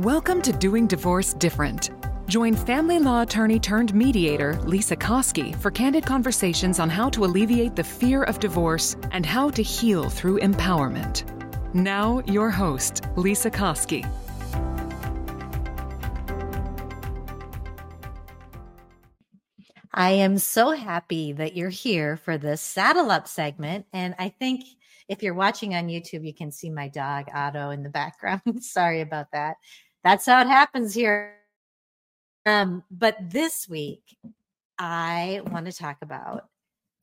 Welcome 0.00 0.42
to 0.42 0.52
Doing 0.52 0.86
Divorce 0.86 1.34
Different. 1.34 1.90
Join 2.28 2.54
family 2.54 3.00
law 3.00 3.22
attorney 3.22 3.58
turned 3.58 3.92
mediator 3.92 4.54
Lesa 4.62 4.94
Koski 4.94 5.56
for 5.56 5.72
candid 5.72 6.06
conversations 6.06 6.78
on 6.78 6.88
how 6.88 7.10
to 7.10 7.24
alleviate 7.24 7.74
the 7.74 7.82
fear 7.82 8.22
of 8.22 8.38
divorce 8.38 8.94
and 9.10 9.26
how 9.26 9.50
to 9.50 9.60
heal 9.60 10.08
through 10.08 10.38
empowerment. 10.38 11.24
Now, 11.74 12.22
your 12.28 12.48
host, 12.48 13.02
Lesa 13.16 13.50
Koski. 13.50 14.08
I 19.92 20.10
am 20.10 20.38
so 20.38 20.70
happy 20.70 21.32
that 21.32 21.56
you're 21.56 21.70
here 21.70 22.16
for 22.18 22.38
the 22.38 22.56
saddle 22.56 23.10
up 23.10 23.26
segment. 23.26 23.86
And 23.92 24.14
I 24.16 24.28
think 24.28 24.62
if 25.08 25.24
you're 25.24 25.34
watching 25.34 25.74
on 25.74 25.88
YouTube, 25.88 26.24
you 26.24 26.34
can 26.34 26.52
see 26.52 26.70
my 26.70 26.86
dog 26.86 27.24
Otto 27.34 27.70
in 27.70 27.82
the 27.82 27.90
background. 27.90 28.42
Sorry 28.62 29.00
about 29.00 29.32
that 29.32 29.56
that's 30.04 30.26
how 30.26 30.40
it 30.40 30.46
happens 30.46 30.94
here. 30.94 31.34
Um, 32.46 32.82
but 32.90 33.16
this 33.20 33.68
week, 33.68 34.16
I 34.78 35.40
want 35.46 35.66
to 35.66 35.72
talk 35.72 35.98
about 36.02 36.48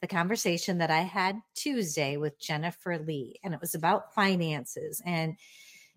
the 0.01 0.07
conversation 0.07 0.77
that 0.79 0.91
I 0.91 0.99
had 1.01 1.41
Tuesday 1.55 2.17
with 2.17 2.39
Jennifer 2.39 2.97
Lee, 2.97 3.39
and 3.43 3.53
it 3.53 3.61
was 3.61 3.75
about 3.75 4.13
finances. 4.13 5.01
And 5.05 5.35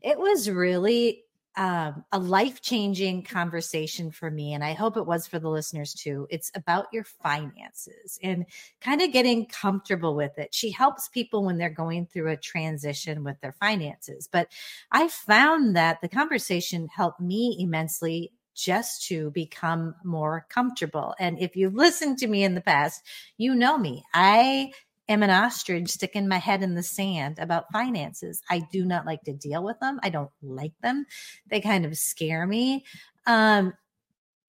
it 0.01 0.19
was 0.19 0.51
really 0.51 1.25
um, 1.59 2.05
a 2.13 2.19
life 2.21 2.63
changing 2.63 3.25
conversation 3.25 4.13
for 4.13 4.31
me. 4.31 4.55
And 4.55 4.63
I 4.63 4.75
hope 4.75 4.97
it 4.97 5.07
was 5.07 5.27
for 5.27 5.41
the 5.41 5.51
listeners 5.51 5.93
too. 5.93 6.29
It's 6.31 6.53
about 6.55 6.87
your 6.93 7.03
finances 7.03 8.17
and 8.23 8.47
kind 8.81 9.03
of 9.03 9.11
getting 9.11 9.45
comfortable 9.45 10.15
with 10.15 10.39
it. 10.39 10.55
She 10.55 10.71
helps 10.71 11.09
people 11.09 11.45
when 11.45 11.59
they're 11.59 11.69
going 11.69 12.07
through 12.07 12.31
a 12.31 12.37
transition 12.37 13.25
with 13.25 13.41
their 13.41 13.53
finances. 13.53 14.29
But 14.31 14.53
I 14.93 15.09
found 15.09 15.75
that 15.75 16.01
the 16.01 16.09
conversation 16.09 16.89
helped 16.95 17.21
me 17.21 17.57
immensely 17.59 18.33
just 18.55 19.07
to 19.09 19.33
become 19.33 19.97
more 20.05 20.47
comfortable. 20.49 21.15
And 21.19 21.41
if 21.41 21.57
you've 21.57 21.75
listened 21.75 22.19
to 22.19 22.29
me 22.29 22.45
in 22.45 22.55
the 22.55 22.61
past, 22.61 23.03
you 23.37 23.55
know 23.55 23.77
me. 23.77 24.05
I 24.15 24.73
am 25.09 25.23
an 25.23 25.31
ostrich 25.31 25.91
sticking 25.91 26.29
my 26.29 26.39
head 26.39 26.63
in 26.63 26.75
the 26.75 26.83
sand 26.83 27.39
about 27.39 27.73
finances. 27.73 28.43
I 28.51 28.61
do 28.73 28.85
not 28.85 29.07
like 29.07 29.23
to 29.25 29.33
deal 29.33 29.65
with 29.65 29.79
them. 29.81 29.99
I 30.03 30.11
don't 30.11 30.31
like 30.43 30.75
them. 30.83 31.07
They 31.49 31.61
kind 31.61 31.85
of 31.87 31.97
scare 31.97 32.47
me. 32.47 32.85
Um, 33.27 33.75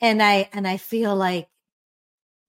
and 0.01 0.21
I 0.21 0.49
and 0.53 0.67
I 0.67 0.77
feel 0.77 1.15
like 1.15 1.49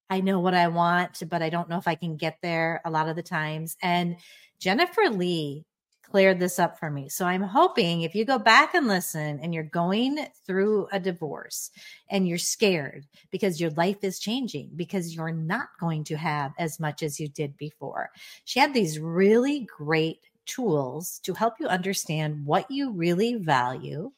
I 0.08 0.20
know 0.20 0.40
what 0.40 0.54
I 0.54 0.68
want, 0.68 1.22
but 1.28 1.42
I 1.42 1.50
don't 1.50 1.68
know 1.68 1.78
if 1.78 1.86
I 1.86 1.94
can 1.94 2.16
get 2.16 2.38
there 2.42 2.80
a 2.84 2.90
lot 2.90 3.08
of 3.08 3.16
the 3.16 3.22
times. 3.22 3.76
And 3.82 4.16
Jennifer 4.58 5.08
Lee 5.08 5.64
cleared 6.10 6.40
this 6.40 6.58
up 6.58 6.78
for 6.78 6.90
me. 6.90 7.08
So 7.08 7.24
I'm 7.24 7.42
hoping 7.42 8.02
if 8.02 8.14
you 8.14 8.24
go 8.24 8.38
back 8.38 8.74
and 8.74 8.88
listen 8.88 9.38
and 9.40 9.54
you're 9.54 9.62
going 9.62 10.26
through 10.46 10.88
a 10.92 10.98
divorce 10.98 11.70
and 12.10 12.26
you're 12.26 12.38
scared 12.38 13.06
because 13.30 13.60
your 13.60 13.70
life 13.70 14.02
is 14.02 14.18
changing, 14.18 14.70
because 14.74 15.14
you're 15.14 15.30
not 15.32 15.68
going 15.78 16.04
to 16.04 16.16
have 16.16 16.52
as 16.58 16.80
much 16.80 17.02
as 17.02 17.20
you 17.20 17.28
did 17.28 17.56
before. 17.56 18.10
She 18.44 18.58
had 18.58 18.74
these 18.74 18.98
really 18.98 19.68
great 19.76 20.18
tools 20.46 21.20
to 21.22 21.32
help 21.32 21.54
you 21.60 21.68
understand 21.68 22.44
what 22.44 22.70
you 22.70 22.90
really 22.90 23.36
value 23.36 24.10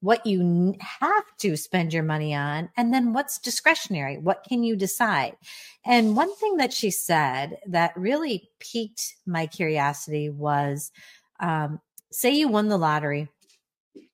what 0.00 0.24
you 0.26 0.74
have 0.80 1.24
to 1.38 1.56
spend 1.56 1.92
your 1.92 2.02
money 2.02 2.34
on, 2.34 2.68
and 2.76 2.92
then 2.92 3.12
what's 3.12 3.38
discretionary. 3.38 4.18
What 4.18 4.44
can 4.48 4.62
you 4.62 4.76
decide? 4.76 5.36
And 5.84 6.16
one 6.16 6.34
thing 6.36 6.56
that 6.58 6.72
she 6.72 6.90
said 6.90 7.58
that 7.66 7.96
really 7.96 8.50
piqued 8.60 9.16
my 9.26 9.46
curiosity 9.46 10.30
was 10.30 10.92
um, 11.40 11.80
say 12.12 12.30
you 12.30 12.48
won 12.48 12.68
the 12.68 12.78
lottery 12.78 13.28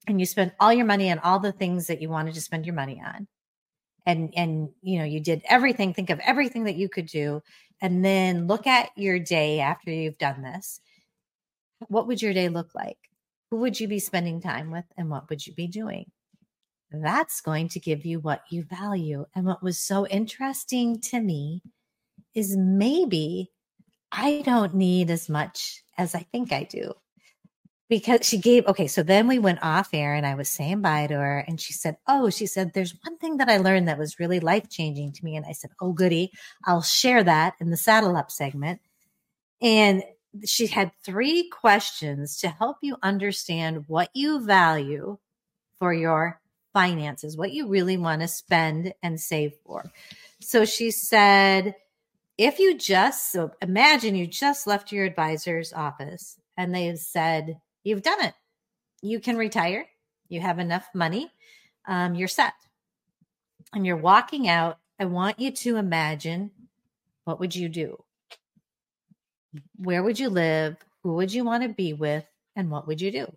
and 0.07 0.19
you 0.19 0.27
spent 0.27 0.55
all 0.59 0.73
your 0.73 0.87
money 0.87 1.11
on 1.11 1.19
all 1.21 1.39
the 1.39 1.53
things 1.53 1.87
that 1.87 2.01
you 2.01 2.09
wanted 2.09 2.35
to 2.35 2.41
spend 2.41 2.67
your 2.67 2.75
money 2.75 3.01
on 3.05 3.27
and 4.07 4.33
and 4.37 4.71
you 4.83 4.99
know 4.99 5.05
you 5.05 5.21
did 5.21 5.43
everything 5.49 5.93
think 5.93 6.11
of 6.11 6.21
everything 6.21 6.65
that 6.65 6.77
you 6.77 6.89
could 6.89 7.07
do 7.07 7.43
and 7.81 8.05
then 8.05 8.47
look 8.47 8.67
at 8.67 8.91
your 8.97 9.19
day 9.19 9.61
after 9.61 9.91
you've 9.91 10.19
done 10.19 10.43
this 10.43 10.81
what 11.89 12.07
would 12.07 12.21
your 12.21 12.33
day 12.33 12.49
look 12.49 12.75
like 12.75 12.99
who 13.51 13.59
would 13.59 13.81
you 13.81 13.89
be 13.89 13.99
spending 13.99 14.41
time 14.41 14.71
with 14.71 14.85
and 14.97 15.11
what 15.11 15.29
would 15.29 15.47
you 15.47 15.53
be 15.55 15.67
doing? 15.67 16.11
That's 16.93 17.41
going 17.41 17.69
to 17.71 17.81
give 17.81 18.05
you 18.05 18.21
what 18.21 18.43
you 18.51 18.63
value. 18.63 19.27
And 19.35 19.47
what 19.47 19.63
was 19.63 19.79
so 19.79 20.07
interesting 20.07 21.01
to 21.03 21.21
me 21.21 21.63
is 22.35 22.57
maybe 22.57 23.51
I 24.13 24.43
don't 24.45 24.75
need 24.75 25.11
as 25.11 25.29
much 25.29 25.83
as 25.97 26.15
I 26.15 26.27
think 26.33 26.53
I 26.53 26.65
do. 26.65 26.95
Because 27.89 28.25
she 28.25 28.39
gave, 28.39 28.67
okay, 28.69 28.87
so 28.87 29.03
then 29.03 29.27
we 29.27 29.41
went 29.41 29.59
off 29.63 29.91
air 29.93 30.15
and 30.15 30.25
I 30.25 30.37
was 30.37 30.49
saying 30.49 30.81
bye 30.81 31.09
to 31.09 31.15
her. 31.15 31.39
And 31.49 31.61
she 31.61 31.73
said, 31.73 31.97
Oh, 32.07 32.31
she 32.31 32.47
said, 32.47 32.73
there's 32.73 32.95
one 33.03 33.19
thing 33.19 33.39
that 33.39 33.49
I 33.49 33.57
learned 33.57 33.89
that 33.89 33.99
was 33.99 34.21
really 34.21 34.39
life 34.39 34.69
changing 34.69 35.13
to 35.15 35.25
me. 35.25 35.35
And 35.35 35.45
I 35.45 35.53
said, 35.53 35.71
Oh, 35.81 35.93
goody. 35.93 36.31
I'll 36.65 36.83
share 36.83 37.25
that 37.25 37.55
in 37.61 37.71
the 37.71 37.77
saddle 37.77 38.17
up 38.17 38.31
segment. 38.31 38.81
And 39.61 40.05
she 40.45 40.67
had 40.67 40.93
three 41.05 41.49
questions 41.49 42.39
to 42.39 42.49
help 42.49 42.79
you 42.83 42.97
understand 43.03 43.85
what 43.87 44.11
you 44.15 44.41
value 44.41 45.19
for 45.79 45.93
your 45.93 46.41
finances, 46.73 47.37
what 47.37 47.53
you 47.53 47.67
really 47.69 47.97
want 47.97 48.23
to 48.23 48.29
spend 48.29 48.95
and 49.03 49.21
save 49.21 49.55
for. 49.65 49.91
So 50.41 50.65
she 50.65 50.91
said, 50.91 51.75
if 52.39 52.59
you 52.59 52.79
just 52.79 53.33
so 53.33 53.51
imagine 53.61 54.15
you 54.15 54.27
just 54.27 54.67
left 54.67 54.93
your 54.93 55.05
advisor's 55.05 55.73
office 55.73 56.39
and 56.57 56.75
they've 56.75 56.99
said, 56.99 57.61
you've 57.83 58.03
done 58.03 58.25
it, 58.25 58.35
you 59.03 59.21
can 59.21 59.37
retire, 59.37 59.87
you 60.29 60.41
have 60.41 60.59
enough 60.59 60.89
money, 60.95 61.31
um, 61.87 62.15
you're 62.15 62.29
set, 62.29 62.55
and 63.75 63.85
you're 63.85 63.97
walking 63.97 64.49
out. 64.49 64.79
I 64.99 65.07
want 65.07 65.41
you 65.41 65.51
to 65.51 65.77
imagine 65.77 66.51
what 67.25 67.41
would 67.41 67.55
you 67.55 67.69
do? 67.69 68.05
Where 69.77 70.03
would 70.03 70.19
you 70.19 70.29
live? 70.29 70.77
Who 71.03 71.15
would 71.15 71.33
you 71.33 71.45
want 71.45 71.63
to 71.63 71.69
be 71.69 71.93
with? 71.93 72.25
And 72.57 72.71
what 72.71 72.87
would 72.87 73.01
you 73.01 73.11
do? 73.11 73.33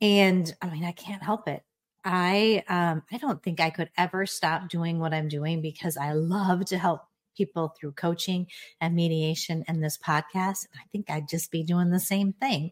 And 0.00 0.54
I 0.60 0.70
mean, 0.70 0.84
I 0.84 0.92
can't 0.92 1.22
help 1.22 1.48
it. 1.48 1.62
I 2.04 2.62
um 2.68 3.02
I 3.10 3.18
don't 3.18 3.42
think 3.42 3.58
I 3.58 3.70
could 3.70 3.90
ever 3.98 4.26
stop 4.26 4.68
doing 4.68 5.00
what 5.00 5.12
I'm 5.12 5.28
doing 5.28 5.60
because 5.60 5.96
I 5.96 6.12
love 6.12 6.64
to 6.66 6.78
help 6.78 7.02
people 7.36 7.74
through 7.78 7.92
coaching 7.92 8.46
and 8.80 8.94
mediation 8.94 9.64
and 9.66 9.82
this 9.82 9.98
podcast. 9.98 10.66
I 10.74 10.84
think 10.92 11.10
I'd 11.10 11.28
just 11.28 11.50
be 11.50 11.62
doing 11.62 11.90
the 11.90 12.00
same 12.00 12.32
thing. 12.32 12.70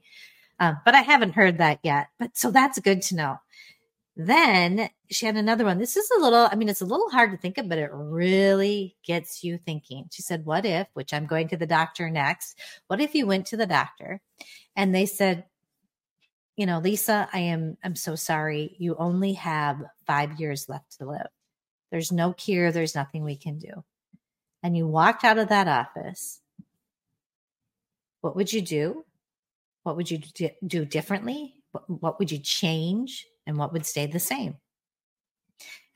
Uh, 0.61 0.75
but 0.85 0.95
I 0.95 1.01
haven't 1.01 1.35
heard 1.35 1.59
that 1.59 1.81
yet. 1.83 2.09
But 2.19 2.37
so 2.37 2.51
that's 2.51 2.79
good 2.79 3.03
to 3.03 3.17
know. 3.17 3.37
Then 4.17 4.89
she 5.11 5.27
had 5.27 5.37
another 5.37 5.65
one. 5.65 5.79
This 5.79 5.97
is 5.97 6.09
a 6.17 6.21
little, 6.21 6.49
I 6.51 6.55
mean, 6.55 6.69
it's 6.69 6.81
a 6.81 6.87
little 6.87 7.11
hard 7.11 7.33
to 7.33 7.37
think 7.37 7.59
of, 7.59 7.69
but 7.69 7.79
it 7.79 7.91
really 7.93 8.97
gets 9.05 9.43
you 9.43 9.59
thinking. 9.59 10.09
She 10.13 10.23
said, 10.23 10.45
What 10.45 10.65
if, 10.65 10.87
which 10.95 11.13
I'm 11.13 11.27
going 11.27 11.49
to 11.49 11.57
the 11.57 11.67
doctor 11.67 12.09
next, 12.09 12.59
what 12.87 13.01
if 13.01 13.15
you 13.15 13.27
went 13.27 13.47
to 13.47 13.57
the 13.57 13.67
doctor 13.67 14.21
and 14.77 14.95
they 14.95 15.07
said, 15.07 15.45
you 16.57 16.67
know, 16.67 16.79
Lesa, 16.79 17.29
I 17.33 17.41
am, 17.41 17.77
I'm 17.83 17.97
so 17.97 18.15
sorry. 18.15 18.77
You 18.79 18.95
only 18.97 19.33
have 19.33 19.83
five 20.07 20.39
years 20.39 20.69
left 20.69 20.99
to 20.99 21.07
live. 21.07 21.27
There's 21.91 22.13
no 22.13 22.33
cure. 22.33 22.71
There's 22.71 22.95
nothing 22.95 23.25
we 23.25 23.37
can 23.37 23.59
do. 23.59 23.85
And 24.63 24.77
you 24.77 24.87
walked 24.87 25.25
out 25.25 25.39
of 25.39 25.49
that 25.49 25.67
office. 25.67 26.41
What 28.21 28.37
would 28.37 28.53
you 28.53 28.63
do? 28.63 29.05
What 29.83 29.97
would 29.97 30.11
you 30.11 30.21
do 30.67 30.85
differently? 30.85 31.55
What, 31.73 31.91
what 31.91 32.19
would 32.19 32.31
you 32.31 32.39
change? 32.39 33.27
And 33.47 33.57
what 33.57 33.73
would 33.73 33.87
stay 33.87 34.07
the 34.07 34.21
same. 34.21 34.57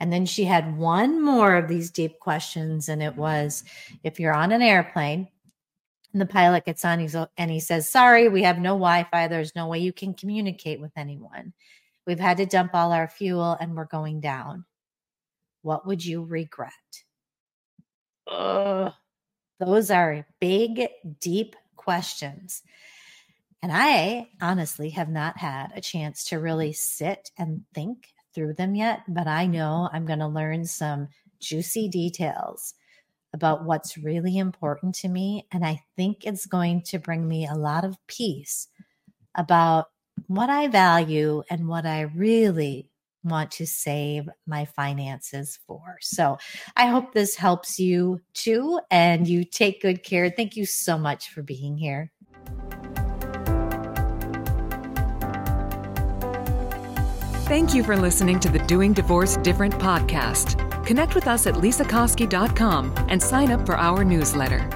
And 0.01 0.13
then 0.13 0.27
she 0.27 0.45
had 0.45 0.79
one 0.79 1.23
more 1.23 1.57
of 1.57 1.69
these 1.69 1.91
deep 1.91 2.21
questions, 2.21 2.89
and 2.89 3.03
it 3.03 3.17
was 3.17 3.65
if 4.05 4.21
you're 4.21 4.35
on 4.35 4.53
an 4.53 4.63
airplane 4.63 5.29
and 6.13 6.21
the 6.21 6.27
pilot 6.27 6.65
gets 6.65 6.85
on 6.85 7.07
and 7.37 7.51
he 7.51 7.61
says, 7.61 7.91
Sorry, 7.91 8.29
we 8.29 8.43
have 8.43 8.59
no 8.59 8.71
Wi 8.71 9.07
Fi. 9.11 9.29
There's 9.29 9.55
no 9.55 9.67
way 9.67 9.81
you 9.81 9.93
can 9.93 10.15
communicate 10.15 10.81
with 10.81 10.93
anyone. 10.97 11.53
We've 12.07 12.21
had 12.21 12.39
to 12.39 12.47
dump 12.47 12.71
all 12.75 12.93
our 12.93 13.09
fuel 13.09 13.57
and 13.61 13.75
we're 13.75 13.85
going 13.85 14.21
down. 14.21 14.65
What 15.63 15.87
would 15.87 16.05
you 16.05 16.25
regret? 16.25 16.73
Ugh. 18.31 18.93
Those 19.61 19.91
are 19.91 20.27
big, 20.41 20.87
deep 21.21 21.57
questions. 21.77 22.63
And 23.63 23.73
I 23.73 24.29
honestly 24.41 24.91
have 24.91 25.09
not 25.09 25.37
had 25.37 25.73
a 25.75 25.81
chance 25.81 26.25
to 26.25 26.39
really 26.39 26.73
sit 26.73 27.31
and 27.37 27.65
think 27.75 28.15
through 28.35 28.55
them 28.55 28.75
yet, 28.75 29.03
but 29.09 29.27
I 29.27 29.47
know 29.47 29.89
I'm 29.93 30.07
going 30.07 30.21
to 30.21 30.29
learn 30.29 30.65
some 30.65 31.09
juicy 31.41 31.89
details 31.89 32.75
about 33.33 33.65
what's 33.65 33.99
really 33.99 34.39
important 34.39 34.95
to 34.97 35.09
me. 35.09 35.47
And 35.53 35.65
I 35.65 35.83
think 35.97 36.25
it's 36.25 36.47
going 36.47 36.83
to 36.83 36.99
bring 36.99 37.27
me 37.27 37.47
a 37.47 37.55
lot 37.55 37.85
of 37.85 37.97
peace 38.07 38.69
about 39.35 39.87
what 40.27 40.51
I 40.51 40.69
value 40.69 41.43
and 41.51 41.69
what 41.69 41.85
I 41.85 42.03
really 42.03 42.89
want 43.25 43.51
to 43.53 43.67
save 43.67 44.29
my 44.47 44.65
finances 44.65 45.59
for. 45.67 45.99
So 46.01 46.39
I 46.77 46.87
hope 46.87 47.13
this 47.13 47.35
helps 47.35 47.79
you 47.79 48.21
too, 48.33 48.81
and 48.91 49.27
you 49.27 49.45
take 49.45 49.83
good 49.83 50.03
care. 50.03 50.31
Thank 50.31 50.57
you 50.57 50.65
so 50.65 50.97
much 50.97 51.31
for 51.31 51.43
being 51.43 51.77
here. 51.77 52.13
Thank 57.49 57.75
you 57.75 57.83
for 57.83 57.97
listening 57.97 58.41
to 58.41 58.51
the 58.51 58.59
Doing 58.59 58.93
Divorce 58.93 59.39
Different 59.39 59.73
podcast. 59.73 60.85
Connect 60.85 61.15
with 61.15 61.27
us 61.27 61.47
at 61.47 61.55
lesakoski.com 61.55 62.93
and 63.09 63.23
sign 63.23 63.51
up 63.53 63.65
for 63.65 63.75
our 63.75 64.05
newsletter. 64.05 64.69